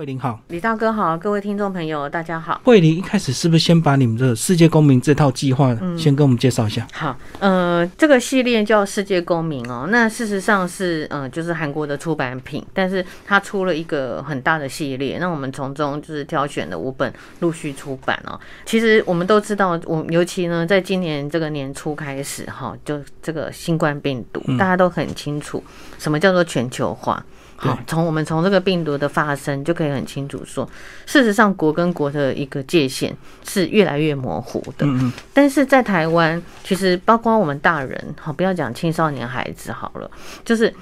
[0.00, 2.58] 慧玲好，李大哥好，各位听众朋友大家好。
[2.64, 6.88] 慧玲一开始是不是先把你们的世界公民这套计划先跟我们介绍一下？
[6.94, 18.40] 好，呃，这个系列叫世界公民哦，那事实上是呃就是韩国的出版品，但是它出了一个很大的系列，那我们从中就是挑选了五本陆续出版哦。
[18.64, 25.62] 其实我们都知道，我尤其呢在今年这个年初开始哈，就这个新冠病毒，大家都很清楚
[25.98, 27.22] 什么叫做全球化。
[27.62, 30.68] 好，从我们从这个病毒的发生就可以很清楚说，
[31.06, 34.86] 事实上国跟国的一个界限是越来越模糊的。
[34.86, 35.12] 嗯嗯。
[35.32, 40.10] 但是在台湾，其实包括我们大人，好，不要讲青少年孩子好了，
[40.44, 40.72] 就是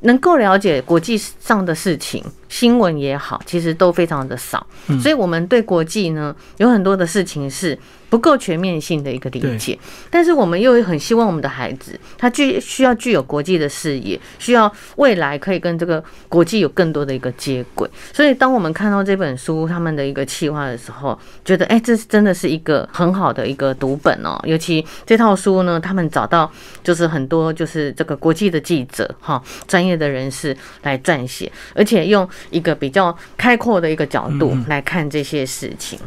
[0.00, 2.22] 能够了解国际上的事情，
[2.54, 4.64] 新闻也好，其实都非常的少。
[5.02, 7.76] 所以，我们对国际呢，有很多的事情是。
[8.10, 9.76] 不够全面性的一个理解，
[10.08, 17.90] 但是我们又很希望我们的孩子，他具需要具有国际的视野，需要未来可以跟这个国际有更多的一个接轨。
[18.12, 24.38] 所以，当我们看到这本书他们的一个企划的时候，觉得哎，这是真的是一个很好的一个读本哦。
[24.44, 26.48] 尤其这套书呢，他们找到
[26.84, 35.98] 就是很多就是这个国际的记者哈，专业的人士来撰写，而且用一个比较开阔的一个角度来看这些事情。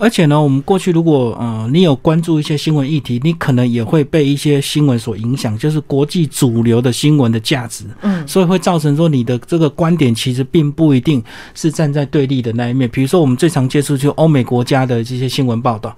[0.00, 11.22] 而且呢，我们过去如果呃你有关注一些新闻议题，你可能也会被一些新闻所影响，就是国际主流的新闻的价值，嗯，所以会造成说你的这个观点其实并不一定
[11.54, 12.90] 是站在对立的那一面。
[12.90, 15.96] 比如说我们最常接触就欧美国家的这些新闻报道，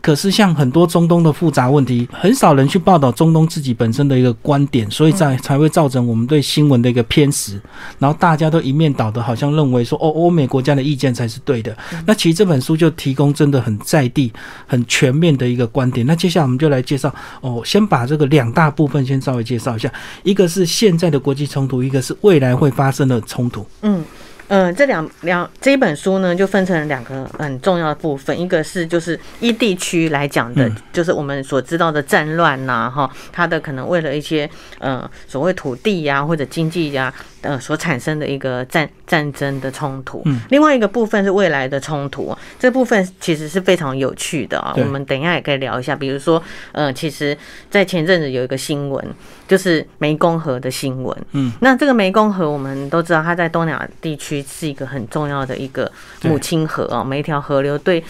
[0.00, 7.60] 可是像很多中东的复杂问题，很少人去报道中东自己本身的一个观点，所以在才会造成我们对新闻的一个偏食，
[7.98, 11.76] 然后大家都一面倒的，好像认为说哦欧美国家的意见才是对的。
[12.06, 13.08] 那其实这本书就提。
[13.08, 14.32] 提供真的很在地、
[14.66, 16.04] 很全面的一个观点。
[16.04, 19.88] 那接下来我们就来介绍哦，先把这个两大部分先稍微介绍一下，
[20.24, 23.64] 一个是现在的国际冲突，一个是未来会发生的冲突。
[23.82, 24.04] 嗯。
[24.50, 34.48] 嗯，这两两这一本书呢，就分成了两个很重要的部分，一个是就是一地区来讲的，就是我们所知道的战乱呐，哈，它的可能为了一些
[34.78, 37.12] 呃所谓土地呀或者经济呀
[37.42, 40.22] 呃所产生的一个战战争的冲突。
[40.24, 44.72] 嗯，另外一个部分是未来的冲突，这部分其实是非常有趣的啊。
[44.76, 47.36] 我们等一下也可以聊一下，比如说呃，其实
[47.68, 49.04] 在前阵子有一个新闻，
[49.46, 51.16] 就是湄公河的新闻。
[51.32, 54.38] 嗯，那这个湄公河我们都知道，它在东南亚地区。
[54.48, 55.90] 是一个很重要的一个
[56.22, 58.02] 母亲河哦，每一条河流对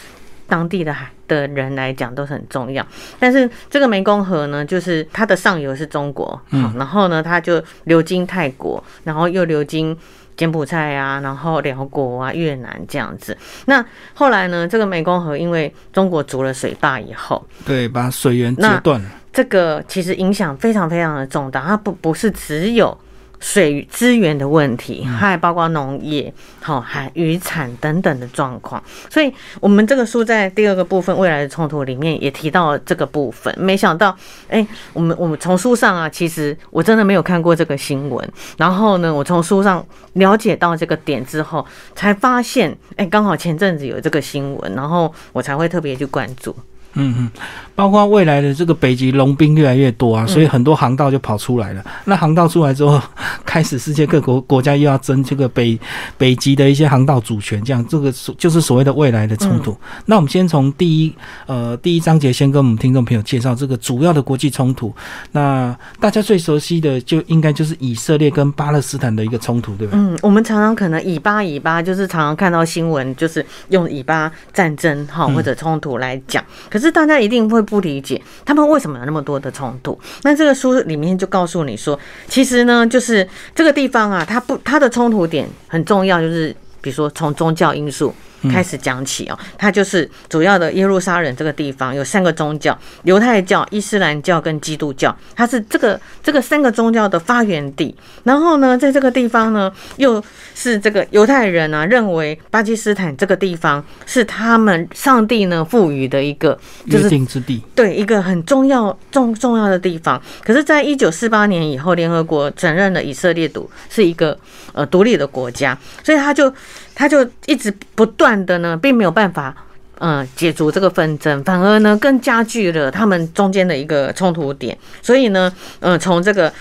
[0.49, 2.85] 当地的海的人来讲都是很重要。
[3.21, 9.97] 但是这个湄公河呢，就是它的上游是中国，嗯，然后呢，它就流经泰国，然后又流经
[10.37, 13.37] 柬埔寨啊，然后辽国啊、越南这样子。
[13.67, 19.11] 那后来呢，这个湄公河因为中国筑了水坝以后，对，把水源截断了。
[19.33, 22.97] 这个其实影响非常非常的重大，它不不是只有。
[23.41, 33.55] 水资源的问题，还包括农业、好还渔产等等的状况，所以我们这个书在第二个部分未来的冲突里面也提到了这个部分。
[33.59, 34.17] 没想到，
[34.49, 39.85] 哎，我们我们从书上啊，其实我真的没有看过这个新闻，然后呢，我从书上
[40.15, 46.55] 了解到这个点之后，才发现，哎，刚好前阵子有这个新闻，然后我才会特别去关注。
[46.99, 47.31] 嗯嗯，
[47.75, 51.85] 包括未来的这个北极龙兵越来越多啊，所以很多航道就跑出来了。
[52.05, 53.01] 那航道出来之后，
[53.45, 55.79] 开始世界各国国家又要争这个北
[56.17, 59.77] 北极的一些航道主权，这样这个就是所谓的未来的冲突。
[60.07, 61.15] 那我们先从第一
[61.47, 64.93] 呃第一章节先跟我们听众朋友介绍这个主要的国际冲突。
[65.33, 69.93] 那大家最熟悉的就应该就是以色列跟巴勒斯坦的一个冲突，对吧？
[69.97, 76.45] 嗯，我们常常可能以巴以巴，就是常常看到新闻，就是用以巴战争哈或者冲突来讲。
[76.69, 79.99] 可是大家一定会不理解，他们为什么有那么多的冲突？
[80.23, 88.15] 那这个书里面就告诉你说，其实呢，就是这个地方啊，它不，它的冲突点很重要，就是比如说从宗教因素。
[88.51, 95.17] 开始讲起哦，它就是主要的耶路撒冷这个地方有三个宗教：犹太教、伊斯兰教跟基督教。
[95.35, 97.95] 它是这个这个三个宗教的发源地。
[98.25, 100.23] 然后呢，在这个地方呢，又
[100.55, 110.21] 是这个犹太人啊认为巴基斯坦这个地方是他们上帝呢赋予的一个约定之地，对一个很重要重重要的地方。
[110.45, 114.39] 可是，在一九四八年以后，联合国承认了以色列独是一个
[114.73, 116.53] 呃独立的国家，所以他就。
[116.99, 119.55] 他就一直不断的呢，并没有办法，
[120.01, 124.77] 嗯，解除这个纷争，反而呢更加剧了他们中间的一个冲突点。
[125.01, 126.53] 所以呢，嗯，从这个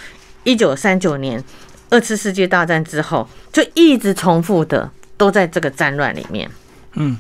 [0.44, 1.44] 一九三九年
[1.90, 4.88] 二次世界大战之后，就一直重复的
[5.18, 6.48] 都在这个战乱里面。
[6.94, 7.18] 嗯，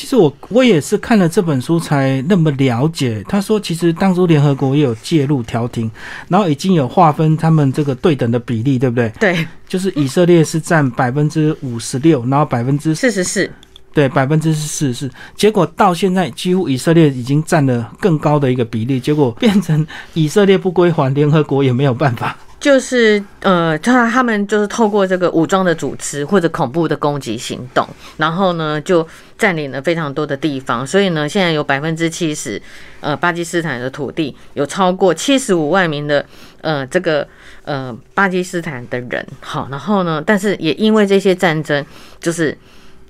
[0.00, 3.22] 其实我我也是看了这本书才那么了解。
[3.28, 5.90] 他说，其实当初联合国也有介入调停，
[6.26, 9.12] 然后已经有划分他们这个对等的比例，对不对？
[9.20, 13.52] 对，就是以色列是占百分之五十六，然后百分之四十四，
[13.92, 15.10] 对，百分之四十四。
[15.34, 22.36] 结果到现在，几乎以色列已经占了更高的一个比例，结果 变成以色列不归还，联合国也没有办法。
[22.60, 27.88] 就是呃，他他们就是透过这个武装的组织或者恐怖的攻击行动，
[28.18, 29.06] 然后呢就
[29.38, 32.60] 占领了非常多的地方，所以呢现在有百分之七十，
[33.00, 36.22] 呃巴基斯坦的土地有超过七十五万名的
[36.60, 37.26] 呃这个
[37.64, 41.82] 呃巴基斯坦的人，好，然后呢，但是也因为这些战争，
[42.20, 42.54] 就是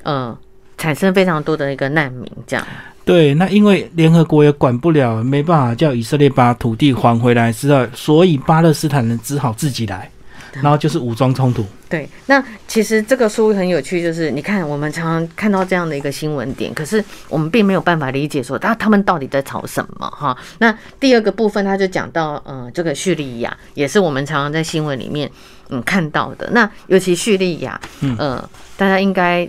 [0.04, 0.38] 呃
[0.80, 2.66] 产生非常多的一个难民这样。
[3.04, 10.08] 对，那因为联合国也管不了，没办法叫以色列把土地还回来，知道，所以巴勒斯坦人只好自己来，
[10.52, 11.64] 然后就是武装冲突。
[11.88, 20.36] 对，那其实这个书很有趣，就是你看我们常常看到这样的一个新闻点，可是我们并没有办法理解说，他他们到底在吵什么哈。
[20.58, 25.28] 那第二个部分他就讲到，嗯，这个叙利亚也是我们常常在新闻里面
[25.70, 26.48] 嗯看到的。
[26.52, 28.40] 那尤其叙利亚，嗯，
[28.76, 29.48] 大家应该。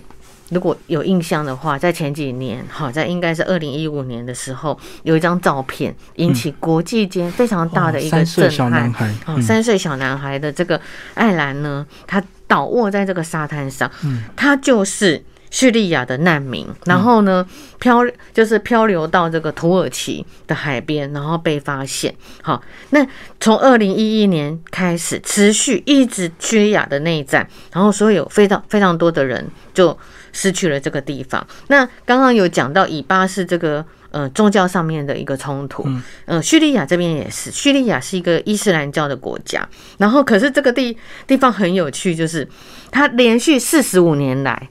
[0.51, 8.93] 如果有印象的话，在前几年，好在应该是二零一五年的时候，有一张照片引起国际间非常大的一个震撼。
[9.25, 10.79] 哦，三岁小男孩的这个
[11.13, 13.89] 艾兰呢，他倒卧在这个沙滩上，
[14.35, 17.45] 他就是叙利亚的难民，然后呢
[17.77, 17.99] 漂
[18.33, 22.15] 就是漂流到这个土耳其的海边，然后被发现。
[22.41, 23.05] 好，那
[23.39, 29.95] 从二零一一年开始持续一直叙利亚的内战，然后所以有非常非常多的人就。
[30.33, 31.45] 失去了这个地方。
[31.67, 35.85] 那刚刚有讲到以巴是这个呃宗教上面的一个冲突，
[36.23, 39.67] 嗯，叙利亚这边也是，叙利亚是一个伊斯兰教的国家。
[39.97, 42.47] 然后可是这个地地方很有趣，就是
[42.91, 44.69] 它连续四十五年来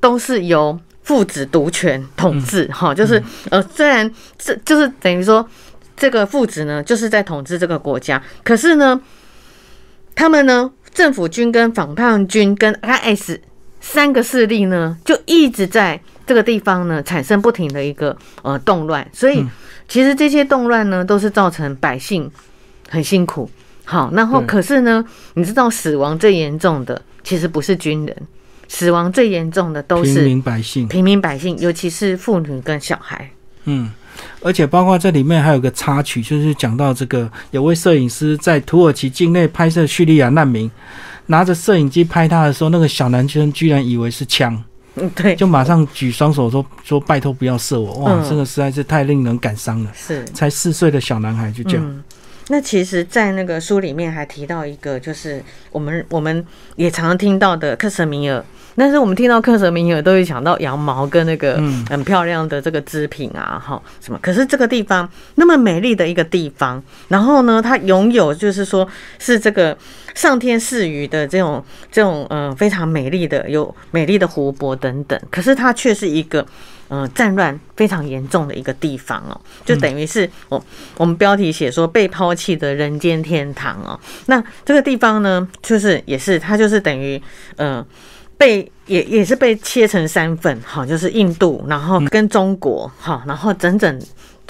[0.00, 5.46] 都是由父子独权统治，哈，就是呃虽然这就是等于说
[5.96, 9.00] 这个父子呢就是在统治这个国家，可是呢
[10.14, 13.38] 他们呢政府军跟反叛军跟 IS。
[13.82, 19.42] 三个势力呢，就一直在这个地方呢产生不停的一个呃动乱，所以
[19.88, 22.30] 其实这些动乱呢都是造成百姓
[22.90, 23.50] 很辛苦。
[23.86, 25.02] 好，然后可是呢，
[25.32, 28.14] 你知道死亡最严重的其实不是军人，
[28.70, 33.28] 死亡最严重的都是平民百姓，平民百姓，尤其是妇女跟小孩。
[33.64, 33.90] 嗯，
[34.42, 40.70] 而且包括这里面还有个插曲，就是讲到这个有位摄影师在土耳其境内拍摄叙利亚难民。
[41.26, 44.64] 拿着摄影机拍他的时候，那个小男生居然以为是枪，
[44.94, 49.90] 嗯，对，就马上举双手说说拜托不要射我，哇，这个实在是太令人感伤了。
[49.94, 52.02] 是，才四岁的小男孩就这样。
[52.50, 56.44] 那其实，在那个书里面还提到一个，就是我们我们
[56.74, 58.44] 也常常听到的克什米尔。
[58.76, 64.18] 但是我们听到克什米尔都会想到羊毛跟那个很漂亮的这个织品啊，哈，什么？
[64.22, 68.88] 可是这个地方那么美丽的一个地方，然后呢，它拥有就是说
[69.18, 69.76] 是这个
[70.14, 71.62] 上天赐予的这种
[71.92, 76.44] 这种呃非常美丽的有美丽的湖泊等等，可是它却是一个
[76.90, 80.62] 呃战乱非常严重的一个地方哦，就等于是我
[80.98, 83.98] 我们标题写说被抛弃的人间天堂哦。
[84.26, 87.22] 那这个地方呢，就是也是它就是等于
[87.56, 87.82] 嗯。
[88.40, 94.00] 被也也是被切成三份，哈，就是印度，然后跟中国，哈，然后整整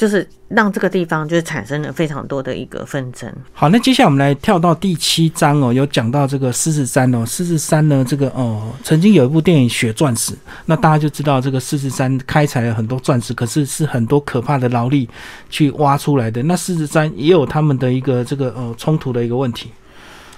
[0.00, 3.30] 就是让这个地方就是产生了非常多的一个纷争。
[3.52, 10.32] 好，那接下来我们来跳到第七章哦，有讲到这个狮子山哦，狮子山呢，这个哦，曾经有一部电影《血钻石》，
[10.64, 15.06] 那大家就知道这个狮子山开采了很多钻石，可是是很多可怕的劳力
[15.50, 16.42] 去挖出来的。
[16.44, 19.70] 那狮子山也有他们的一个这个呃冲突的一个问题。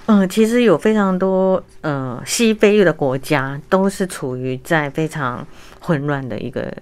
[0.07, 5.47] 嗯，其实有非常多呃西非的国家都是处于在非常
[5.79, 6.77] 混乱的一个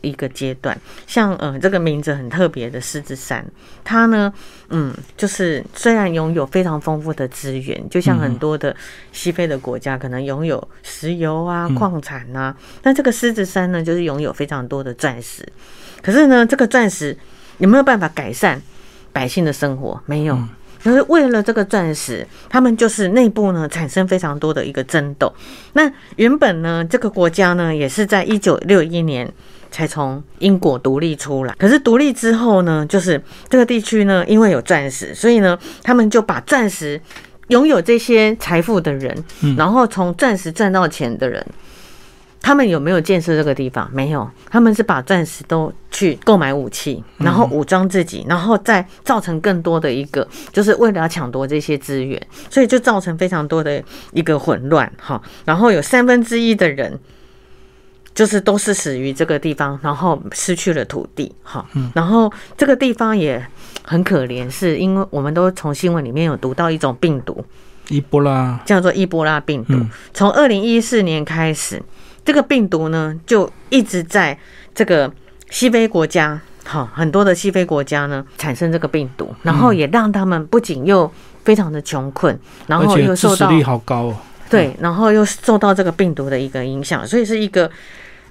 [0.00, 0.78] 一个阶段。
[1.06, 3.44] 像呃这个名字很特别的狮子山，
[3.84, 4.32] 它呢，
[4.68, 8.74] 嗯，就是虽然拥有非常丰富的资源，就像很多的
[9.12, 15.46] 西非的国家可能拥有石油啊、矿产啊，但这个狮子山呢，就是拥有非常多的钻石。
[16.02, 17.16] 可是呢，这个钻石
[17.58, 18.60] 有没有办法改善
[19.12, 20.00] 百姓的生活？
[20.06, 20.38] 没有。
[20.80, 25.34] 可是为了这个钻石，他们就是内部呢产生非常多的一个争斗。
[25.72, 29.28] 那原本呢，这个国家呢也是在一九六一年
[29.70, 31.54] 才从英国独立出来。
[31.58, 37.00] 可是独立之后呢，就是这个地区呢，因为有钻石，所以呢，他们就把钻石
[37.48, 39.24] 拥有这些财富的人，
[39.56, 41.44] 然后从钻石赚到钱的人。
[42.40, 43.90] 他们有没有建设这个地方？
[43.92, 53.82] 没有，他们是把钻石都去购买武器，然后武装自己，然后再造成更多的一个，就是为了要抢夺这些资源，所以就造成非常多的
[54.12, 55.20] 一个混乱哈。
[55.44, 56.98] 然后有三分之一的人
[58.18, 63.40] 就是都是死于这个地方，然后失去了土地，哈，然后这个地方也
[63.84, 67.44] 很可怜，是因为我们都从新闻里面有读到一种病毒，
[67.90, 69.74] 伊波拉叫做伊波拉病毒。
[70.12, 71.80] 从二零一四年开始，
[72.24, 74.36] 这个病毒呢就一直在
[74.74, 75.08] 这个
[75.50, 81.08] 西非国家，哈很多的西非国家呢产生这个病毒，然后也让他们不仅又
[81.44, 84.16] 非常的穷困，然后又受到率好高哦，
[84.50, 87.70] 对，然后又受到这个病毒的一个影响，所以是一个。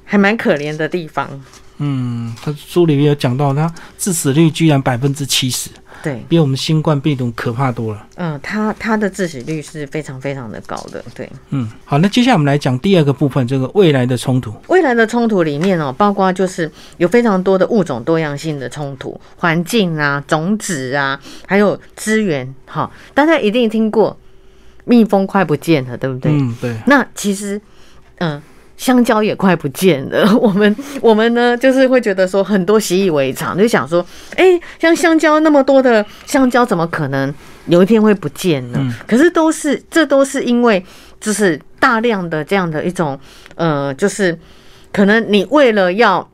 [0.07, 1.29] 还蛮可怜的地方。
[1.79, 5.69] 嗯，他书里面有讲到，他致死率居然百分之七十，
[6.01, 8.07] 对，比我们新冠病毒可怕多了。
[8.15, 11.31] 嗯，他他的致死率是非常非常的高的，对。
[11.51, 14.51] 嗯，好，那接下来我们来讲第二个部分，这个未来的冲突。
[14.69, 22.51] 未来的冲突里面哦，包括就是有非常多的物种多样性的冲突，环境啊、种子啊，还有资源。
[22.65, 24.17] 哈，大家一定听过
[24.85, 26.31] 蜜蜂快不见了，对不对？
[26.31, 26.75] 嗯，对。
[26.87, 27.61] 那其实，
[28.17, 28.41] 嗯。
[28.77, 34.05] 香蕉也快不见了， 我们我们呢，就是会觉得说很多习以为常，就想说，
[34.35, 37.33] 哎，像香蕉那么多的香蕉，怎么可能
[37.65, 38.79] 有一天会不见呢？
[39.07, 40.85] 可是都是，这都是因为
[41.19, 43.19] 就是大量的这样的一种，
[43.55, 44.37] 呃，就是
[44.93, 46.29] 可能你为了要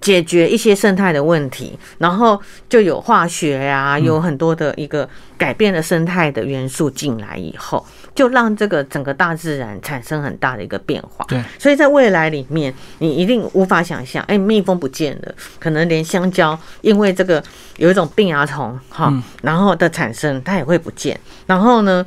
[0.00, 7.84] 解决一些生态的问题，然后就有化学呀，有很多的一个改变了生态的元素进来以后。
[8.14, 11.24] 就让这个整个大自然产生很大的一个变化。
[11.26, 17.42] 对，所以在未来里面，你一定无法想象，哎，蜜蜂不见了，可能连香蕉，因为这个
[17.76, 21.18] 有一种病蚜虫哈，然后的产生，它也会不见。
[21.46, 22.06] 然后呢，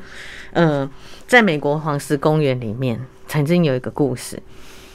[0.54, 0.90] 呃，
[1.28, 4.42] 在美国黄石公园里面，曾经有一个故事，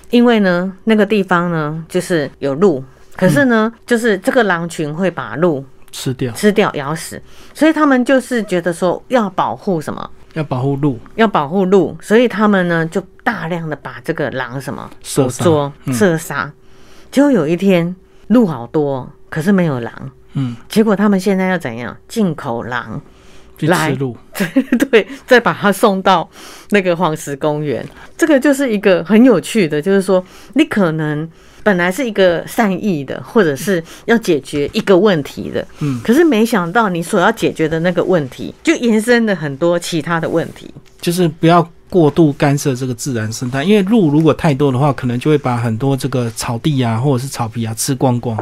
[0.09, 2.83] 因为呢，那个地方呢，就是有鹿，
[3.17, 7.21] 可是呢，就是这个狼群会把鹿吃掉，吃掉，咬死，
[7.53, 10.11] 所以他们就是觉得说要保护什么。
[10.35, 16.53] 要保护鹿，要保护鹿，所以他们呢就大量的把这个狼什么射捉、射杀。
[17.11, 17.95] 结果有一天
[18.29, 20.11] 鹿好多，可是没有狼。
[20.35, 21.97] 嗯，结果他们现在要怎样？
[22.09, 23.01] 进口狼
[23.61, 24.17] 来鹿，
[24.91, 26.29] 对，再把它送到
[26.71, 27.87] 那个黄石公园。
[28.17, 30.25] 这个就是一个很有趣的，就是说
[30.55, 31.29] 你可能。
[31.63, 40.69] 本来是一个善意的，或者是要解决一个问题的，嗯，可是没想到你所要解决的那个问题，就延伸了很多其他的问题，
[41.01, 41.69] 就是不要。
[41.93, 48.35] 过度干涉这个自然生态，因为鹿如果太多的话，可能就会把很多这个草地啊，或者是草皮啊吃光光，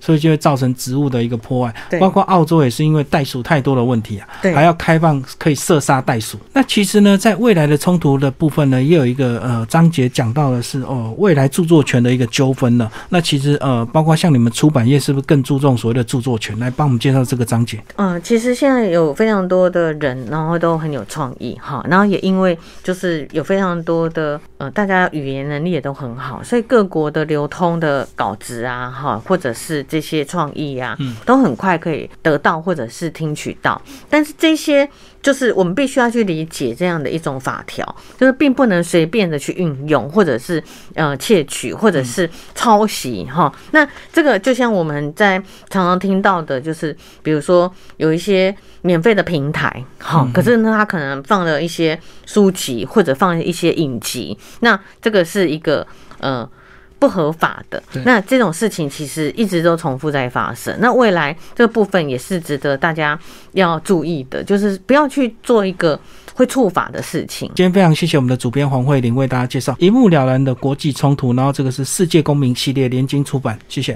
[0.00, 1.72] 所以就会造成植物的一个破坏。
[2.00, 6.36] 包括澳洲也是因为袋鼠太多的问题啊，还要开放可以射杀袋鼠。
[6.52, 12.90] 那其实呢，在未来的冲突的部分呢，也有一个呃章节讲到的是哦，未来著作权的一个纠纷呢。
[13.10, 16.58] 那其实呃，包括像你们出版业是不是更注重所谓的著作权？
[16.58, 17.80] 来帮我们介绍这个章节。
[17.94, 22.95] 嗯，其实现在有非常多的人，然后都很有创意哈，然后也因为就。
[22.95, 22.95] 是
[23.32, 33.80] 有非常多的呃，大家语言能力也都很好，所以各国的流通的稿子啊，哈，或者是这些创意啊，都很快可以得到或者是听取到。
[34.08, 34.88] 但是这些
[35.22, 40.62] 就是我们必须要去理解这样的一种法条，就是并不能随便的去运用，或者是
[40.94, 43.52] 呃窃取，或者是抄袭哈。
[43.72, 52.84] 那这个就像我们在常常听到的，就是比如说有一些免费的平台，哈，可是呢，它可能放了一些书籍。
[52.86, 55.86] 或者放一些影集，那这个是一个
[56.18, 56.48] 呃
[56.98, 57.82] 不合法的。
[58.04, 60.74] 那这种事情其实一直都重复在发生。
[60.80, 63.18] 那未来这个部分也是值得大家
[63.52, 65.98] 要注意的，就是不要去做一个
[66.34, 67.48] 会触法的事情。
[67.54, 73.94] 今天非常谢谢我们的主编黄慧玲为大家介绍一目了然的国际冲突，然后这个是世界公民系列联经出版，谢谢。